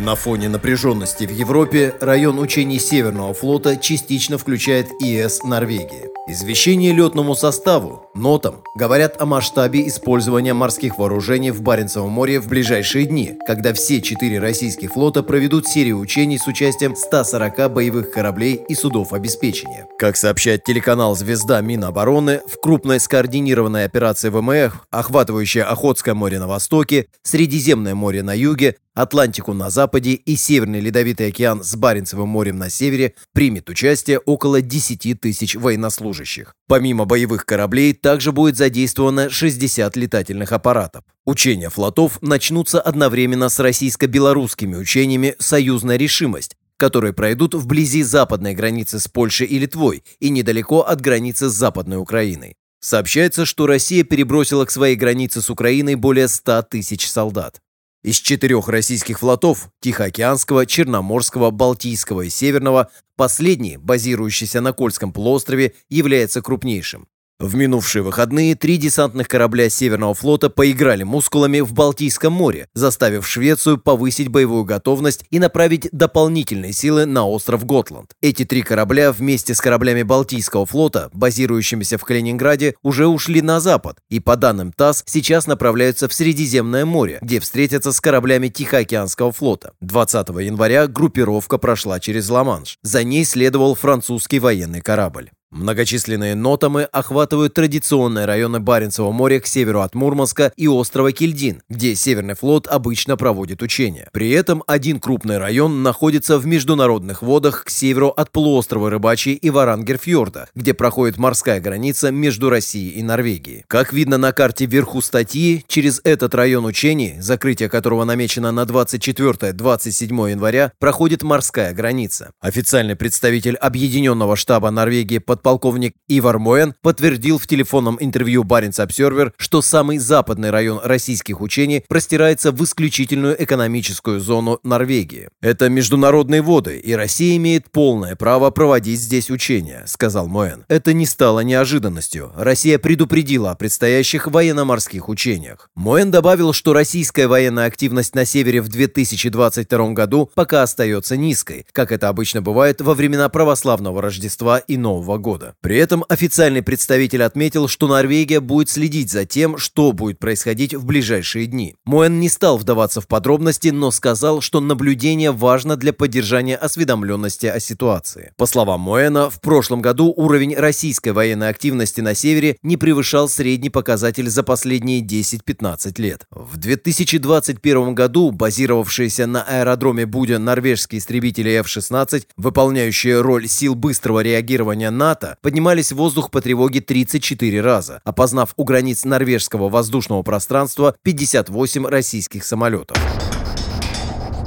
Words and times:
На 0.00 0.14
фоне 0.14 0.48
напряженности 0.48 1.24
в 1.24 1.30
Европе 1.30 1.94
район 2.00 2.38
учений 2.38 2.78
Северного 2.78 3.34
флота 3.34 3.76
частично 3.76 4.38
включает 4.38 4.88
ИС 4.98 5.42
Норвегии. 5.42 6.08
Извещение 6.26 6.92
летному 6.92 7.34
составу, 7.34 8.08
нотам, 8.14 8.62
говорят 8.74 9.20
о 9.20 9.26
масштабе 9.26 9.86
использования 9.88 10.54
морских 10.54 10.96
вооружений 10.96 11.50
в 11.50 11.60
Баренцевом 11.60 12.10
море 12.10 12.40
в 12.40 12.48
ближайшие 12.48 13.04
дни, 13.04 13.34
когда 13.46 13.74
все 13.74 14.00
четыре 14.00 14.38
российских 14.38 14.92
флота 14.92 15.22
проведут 15.22 15.66
серию 15.66 15.98
учений 15.98 16.38
с 16.38 16.46
участием 16.46 16.96
140 16.96 17.70
боевых 17.70 18.10
кораблей 18.10 18.54
и 18.68 18.74
судов 18.74 19.12
обеспечения. 19.12 19.86
Как 19.98 20.16
сообщает 20.16 20.64
телеканал 20.64 21.14
«Звезда 21.14 21.60
Минобороны», 21.60 22.40
в 22.46 22.58
крупной 22.58 23.00
скоординированной 23.00 23.84
операции 23.84 24.30
ВМФ, 24.30 24.86
охватывающей 24.90 25.62
Охотское 25.62 26.14
море 26.14 26.38
на 26.38 26.46
востоке, 26.46 27.06
Средиземное 27.22 27.94
море 27.94 28.22
на 28.22 28.34
юге, 28.34 28.76
Атлантику 28.94 29.52
на 29.52 29.70
западе 29.70 30.12
и 30.12 30.34
Северный 30.34 30.80
Ледовитый 30.80 31.28
океан 31.28 31.62
с 31.62 31.76
Баренцевым 31.76 32.28
морем 32.28 32.58
на 32.58 32.70
севере 32.70 33.14
примет 33.32 33.70
участие 33.70 34.18
около 34.18 34.60
10 34.60 35.20
тысяч 35.20 35.54
военнослужащих. 35.54 36.54
Помимо 36.66 37.04
боевых 37.04 37.46
кораблей, 37.46 37.94
также 37.94 38.32
будет 38.32 38.56
задействовано 38.56 39.30
60 39.30 39.96
летательных 39.96 40.50
аппаратов. 40.50 41.04
Учения 41.24 41.70
флотов 41.70 42.20
начнутся 42.20 42.80
одновременно 42.80 43.48
с 43.48 43.60
российско-белорусскими 43.60 44.74
учениями 44.74 45.36
«Союзная 45.38 45.96
решимость», 45.96 46.56
которые 46.76 47.12
пройдут 47.12 47.54
вблизи 47.54 48.02
западной 48.02 48.54
границы 48.54 48.98
с 48.98 49.06
Польшей 49.06 49.46
и 49.46 49.58
Литвой 49.58 50.02
и 50.18 50.30
недалеко 50.30 50.80
от 50.80 51.00
границы 51.00 51.48
с 51.48 51.52
Западной 51.52 51.98
Украиной. 51.98 52.56
Сообщается, 52.80 53.44
что 53.44 53.66
Россия 53.66 54.02
перебросила 54.02 54.64
к 54.64 54.70
своей 54.70 54.96
границе 54.96 55.42
с 55.42 55.50
Украиной 55.50 55.94
более 55.94 56.26
100 56.26 56.62
тысяч 56.62 57.08
солдат. 57.08 57.60
Из 58.02 58.16
четырех 58.16 58.68
российских 58.68 59.18
флотов– 59.18 59.68
Тихоокеанского, 59.80 60.64
Черноморского, 60.64 61.50
Балтийского 61.50 62.22
и 62.22 62.30
Северного– 62.30 62.90
последний, 63.16 63.76
базирующийся 63.76 64.62
на 64.62 64.72
Кольском 64.72 65.12
полуострове, 65.12 65.74
является 65.90 66.40
крупнейшим. 66.40 67.08
В 67.40 67.54
минувшие 67.54 68.02
выходные 68.02 68.54
три 68.54 68.76
десантных 68.76 69.26
корабля 69.26 69.70
Северного 69.70 70.12
флота 70.12 70.50
поиграли 70.50 71.04
мускулами 71.04 71.60
в 71.60 71.72
Балтийском 71.72 72.34
море, 72.34 72.68
заставив 72.74 73.26
Швецию 73.26 73.78
повысить 73.78 74.28
боевую 74.28 74.66
готовность 74.66 75.24
и 75.30 75.38
направить 75.38 75.88
дополнительные 75.90 76.74
силы 76.74 77.06
на 77.06 77.26
остров 77.26 77.64
Готланд. 77.64 78.12
Эти 78.20 78.44
три 78.44 78.60
корабля 78.60 79.10
вместе 79.10 79.54
с 79.54 79.60
кораблями 79.62 80.02
Балтийского 80.02 80.66
флота, 80.66 81.08
базирующимися 81.14 81.96
в 81.96 82.04
Калининграде, 82.04 82.74
уже 82.82 83.06
ушли 83.06 83.40
на 83.40 83.58
запад 83.58 83.96
и, 84.10 84.20
по 84.20 84.36
данным 84.36 84.70
ТАСС, 84.70 85.02
сейчас 85.06 85.46
направляются 85.46 86.08
в 86.08 86.12
Средиземное 86.12 86.84
море, 86.84 87.20
где 87.22 87.40
встретятся 87.40 87.92
с 87.92 88.02
кораблями 88.02 88.48
Тихоокеанского 88.48 89.32
флота. 89.32 89.72
20 89.80 90.28
января 90.28 90.86
группировка 90.88 91.56
прошла 91.56 92.00
через 92.00 92.28
Ла-Манш. 92.28 92.76
За 92.82 93.02
ней 93.02 93.24
следовал 93.24 93.74
французский 93.76 94.40
военный 94.40 94.82
корабль. 94.82 95.30
Многочисленные 95.52 96.36
нотамы 96.36 96.84
охватывают 96.84 97.54
традиционные 97.54 98.24
районы 98.24 98.60
Баренцева 98.60 99.10
моря 99.10 99.40
к 99.40 99.48
северу 99.48 99.80
от 99.80 99.96
Мурманска 99.96 100.52
и 100.56 100.68
острова 100.68 101.10
Кильдин, 101.10 101.62
где 101.68 101.96
Северный 101.96 102.34
флот 102.34 102.68
обычно 102.68 103.16
проводит 103.16 103.60
учения. 103.60 104.08
При 104.12 104.30
этом 104.30 104.62
один 104.68 105.00
крупный 105.00 105.38
район 105.38 105.82
находится 105.82 106.38
в 106.38 106.46
международных 106.46 107.22
водах 107.22 107.64
к 107.64 107.70
северу 107.70 108.10
от 108.10 108.30
полуострова 108.30 108.90
Рыбачий 108.90 109.34
и 109.34 109.50
Варангерфьорда, 109.50 110.48
где 110.54 110.72
проходит 110.72 111.18
морская 111.18 111.60
граница 111.60 112.12
между 112.12 112.48
Россией 112.48 112.90
и 112.90 113.02
Норвегией. 113.02 113.64
Как 113.66 113.92
видно 113.92 114.18
на 114.18 114.30
карте 114.30 114.66
вверху 114.66 115.02
статьи, 115.02 115.64
через 115.66 116.00
этот 116.04 116.32
район 116.36 116.64
учений, 116.64 117.16
закрытие 117.18 117.68
которого 117.68 118.04
намечено 118.04 118.52
на 118.52 118.62
24-27 118.62 120.30
января, 120.30 120.72
проходит 120.78 121.24
морская 121.24 121.72
граница. 121.72 122.30
Официальный 122.40 122.94
представитель 122.94 123.56
Объединенного 123.56 124.36
штаба 124.36 124.70
Норвегии 124.70 125.18
под 125.18 125.39
подполковник 125.40 125.94
Ивар 126.06 126.38
Моен 126.38 126.74
подтвердил 126.82 127.38
в 127.38 127.46
телефонном 127.46 127.96
интервью 127.98 128.44
Баренц 128.44 128.78
Обсервер, 128.78 129.32
что 129.38 129.62
самый 129.62 129.98
западный 129.98 130.50
район 130.50 130.80
российских 130.84 131.40
учений 131.40 131.82
простирается 131.88 132.52
в 132.52 132.62
исключительную 132.62 133.42
экономическую 133.42 134.20
зону 134.20 134.60
Норвегии. 134.62 135.30
Это 135.40 135.70
международные 135.70 136.42
воды, 136.42 136.78
и 136.78 136.92
Россия 136.92 137.36
имеет 137.36 137.70
полное 137.70 138.16
право 138.16 138.50
проводить 138.50 139.00
здесь 139.00 139.30
учения, 139.30 139.84
сказал 139.86 140.28
Моен. 140.28 140.64
Это 140.68 140.92
не 140.92 141.06
стало 141.06 141.40
неожиданностью. 141.40 142.32
Россия 142.36 142.78
предупредила 142.78 143.52
о 143.52 143.54
предстоящих 143.54 144.26
военно-морских 144.26 145.08
учениях. 145.08 145.70
Моен 145.74 146.10
добавил, 146.10 146.52
что 146.52 146.74
российская 146.74 147.28
военная 147.28 147.66
активность 147.66 148.14
на 148.14 148.26
севере 148.26 148.60
в 148.60 148.68
2022 148.68 149.92
году 149.92 150.30
пока 150.34 150.62
остается 150.62 151.16
низкой, 151.16 151.64
как 151.72 151.92
это 151.92 152.08
обычно 152.08 152.42
бывает 152.42 152.80
во 152.80 152.94
времена 152.94 153.28
православного 153.28 154.02
Рождества 154.02 154.58
и 154.58 154.76
Нового 154.76 155.16
года 155.16 155.29
года. 155.30 155.54
При 155.60 155.76
этом 155.76 156.04
официальный 156.08 156.60
представитель 156.60 157.22
отметил, 157.22 157.68
что 157.68 157.86
Норвегия 157.86 158.40
будет 158.40 158.68
следить 158.68 159.12
за 159.12 159.24
тем, 159.24 159.58
что 159.58 159.92
будет 159.92 160.18
происходить 160.18 160.74
в 160.74 160.84
ближайшие 160.84 161.46
дни. 161.46 161.76
Моэн 161.84 162.18
не 162.18 162.28
стал 162.28 162.58
вдаваться 162.58 163.00
в 163.00 163.06
подробности, 163.06 163.68
но 163.68 163.92
сказал, 163.92 164.40
что 164.40 164.58
наблюдение 164.60 165.30
важно 165.30 165.76
для 165.76 165.92
поддержания 165.92 166.56
осведомленности 166.56 167.46
о 167.46 167.60
ситуации. 167.60 168.32
По 168.36 168.46
словам 168.46 168.80
Моэна, 168.80 169.30
в 169.30 169.40
прошлом 169.40 169.80
году 169.82 170.12
уровень 170.16 170.56
российской 170.56 171.10
военной 171.10 171.48
активности 171.48 172.00
на 172.00 172.16
севере 172.16 172.56
не 172.64 172.76
превышал 172.76 173.28
средний 173.28 173.70
показатель 173.70 174.28
за 174.28 174.42
последние 174.42 175.00
10-15 175.00 176.02
лет. 176.02 176.26
В 176.32 176.56
2021 176.56 177.94
году 177.94 178.32
базировавшиеся 178.32 179.28
на 179.28 179.42
аэродроме 179.42 180.06
Будя 180.06 180.40
норвежские 180.40 180.98
истребители 180.98 181.52
F-16, 181.60 182.24
выполняющие 182.36 183.20
роль 183.20 183.46
сил 183.46 183.76
быстрого 183.76 184.20
реагирования 184.20 184.90
НАТО, 184.90 185.19
НАТО 185.20 185.36
поднимались 185.42 185.92
в 185.92 185.96
воздух 185.96 186.30
по 186.30 186.40
тревоге 186.40 186.80
34 186.80 187.60
раза, 187.60 188.00
опознав 188.04 188.52
у 188.56 188.64
границ 188.64 189.04
норвежского 189.04 189.68
воздушного 189.68 190.22
пространства 190.22 190.94
58 191.02 191.86
российских 191.86 192.44
самолетов. 192.44 192.96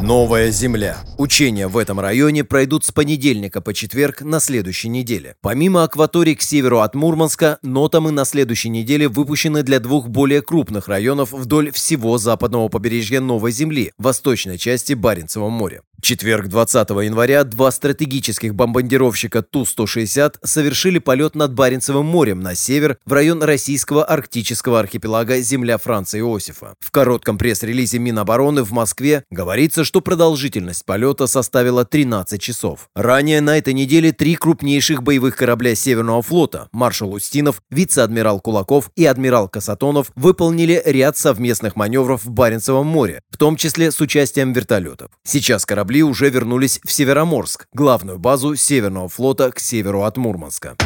Новая 0.00 0.52
земля. 0.52 0.98
Учения 1.16 1.66
в 1.66 1.76
этом 1.76 1.98
районе 1.98 2.44
пройдут 2.44 2.84
с 2.84 2.92
понедельника 2.92 3.60
по 3.60 3.74
четверг 3.74 4.22
на 4.22 4.38
следующей 4.38 4.88
неделе. 4.88 5.34
Помимо 5.40 5.82
акваторий 5.82 6.36
к 6.36 6.42
северу 6.42 6.80
от 6.80 6.94
Мурманска, 6.94 7.58
нотамы 7.62 8.12
на 8.12 8.24
следующей 8.24 8.68
неделе 8.68 9.08
выпущены 9.08 9.64
для 9.64 9.80
двух 9.80 10.08
более 10.08 10.40
крупных 10.40 10.86
районов 10.86 11.32
вдоль 11.32 11.72
всего 11.72 12.16
западного 12.16 12.68
побережья 12.68 13.20
Новой 13.20 13.50
Земли, 13.50 13.92
восточной 13.98 14.56
части 14.56 14.92
Баренцева 14.92 15.48
моря 15.48 15.82
четверг 16.00 16.48
20 16.48 16.90
января 16.90 17.44
два 17.44 17.70
стратегических 17.70 18.54
бомбардировщика 18.54 19.42
Ту-160 19.42 20.36
совершили 20.42 20.98
полет 20.98 21.34
над 21.34 21.52
Баренцевым 21.54 22.06
морем 22.06 22.40
на 22.40 22.54
север 22.54 22.98
в 23.04 23.12
район 23.12 23.42
российского 23.42 24.04
арктического 24.04 24.80
архипелага 24.80 25.40
«Земля 25.40 25.78
Франца 25.78 26.18
Иосифа». 26.18 26.74
В 26.80 26.90
коротком 26.90 27.36
пресс-релизе 27.36 27.98
Минобороны 27.98 28.62
в 28.62 28.70
Москве 28.70 29.24
говорится, 29.30 29.84
что 29.84 30.00
продолжительность 30.00 30.84
полета 30.84 31.26
составила 31.26 31.84
13 31.84 32.40
часов. 32.40 32.88
Ранее 32.94 33.40
на 33.40 33.58
этой 33.58 33.74
неделе 33.74 34.12
три 34.12 34.36
крупнейших 34.36 35.02
боевых 35.02 35.36
корабля 35.36 35.74
Северного 35.74 36.22
флота 36.22 36.68
маршал 36.72 37.12
Устинов, 37.12 37.60
вице-адмирал 37.70 38.40
Кулаков 38.40 38.90
и 38.94 39.04
адмирал 39.04 39.48
Касатонов 39.48 40.12
выполнили 40.14 40.80
ряд 40.84 41.16
совместных 41.16 41.76
маневров 41.76 42.24
в 42.24 42.30
Баренцевом 42.30 42.86
море, 42.86 43.20
в 43.30 43.36
том 43.36 43.56
числе 43.56 43.90
с 43.90 44.00
участием 44.00 44.52
вертолетов. 44.52 45.10
Сейчас 45.24 45.66
корабли 45.66 45.87
корабли 45.88 46.02
уже 46.02 46.28
вернулись 46.28 46.80
в 46.84 46.92
Североморск, 46.92 47.66
главную 47.72 48.18
базу 48.18 48.56
Северного 48.56 49.08
флота 49.08 49.50
к 49.50 49.58
северу 49.58 50.02
от 50.02 50.18
Мурманска. 50.18 50.76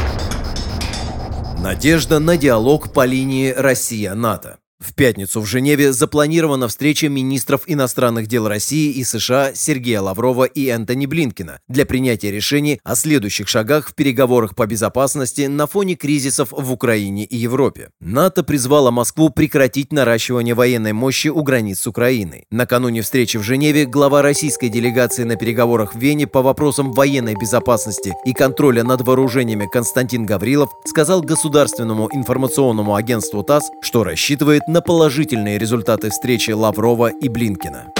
Надежда 1.59 2.21
на 2.21 2.37
диалог 2.37 2.93
по 2.93 3.05
линии 3.05 3.51
Россия-НАТО. 3.51 4.62
В 4.83 4.95
пятницу 4.95 5.41
в 5.41 5.47
Женеве 5.47 5.93
запланирована 5.93 6.67
встреча 6.67 7.09
министров 7.09 7.63
иностранных 7.67 8.27
дел 8.27 8.49
России 8.49 8.91
и 8.91 9.05
США 9.05 9.53
Сергея 9.55 10.01
Лаврова 10.01 10.43
и 10.43 10.67
Энтони 10.67 11.07
Блинкина 11.07 11.61
для 11.69 11.87
принятия 11.87 12.33
решений 12.33 12.81
о 12.83 12.97
следующих 12.97 13.47
шагах 13.47 13.91
в 13.91 13.95
переговорах 13.95 14.57
по 14.57 14.67
безопасности 14.67 15.43
на 15.43 15.69
фоне 15.69 15.95
кризисов 15.95 16.49
в 16.51 16.73
Украине 16.73 17.25
и 17.25 17.37
Европе. 17.37 17.91
НАТО 18.01 18.43
призвала 18.43 18.91
Москву 18.91 19.31
прекратить 19.31 19.93
наращивание 19.93 20.55
военной 20.55 20.93
мощи 20.93 21.29
у 21.29 21.43
границ 21.45 21.79
с 21.79 21.87
Украиной. 21.87 22.47
Накануне 22.51 23.03
встречи 23.03 23.37
в 23.37 23.43
Женеве 23.45 23.87
глава 23.87 24.21
российской 24.21 24.69
делегации 24.69 25.23
на 25.23 25.37
переговорах 25.37 25.95
в 25.95 25.99
Вене 25.99 26.27
по 26.27 26.43
вопросам 26.43 26.91
военной 26.93 27.37
безопасности 27.37 28.15
и 28.25 28.33
контроля 28.33 28.83
над 28.83 29.03
вооружениями 29.03 29.69
Константин 29.73 30.27
Гаврилов 30.27 30.71
сказал 30.87 31.23
государственному 31.23 32.09
информационному 32.13 32.97
агентству 32.97 33.45
ТАСС, 33.45 33.71
что 33.81 34.03
рассчитывает 34.03 34.63
на 34.73 34.81
положительные 34.81 35.59
результаты 35.59 36.11
встречи 36.11 36.51
Лаврова 36.51 37.09
и 37.09 37.29
Блинкина. 37.29 37.93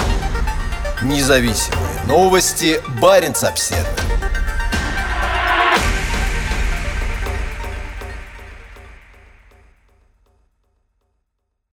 Независимые 1.03 2.01
новости. 2.07 2.81
Барин 2.99 3.33
обседный. 3.43 4.02